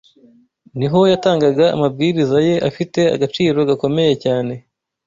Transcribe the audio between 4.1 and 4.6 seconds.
cyane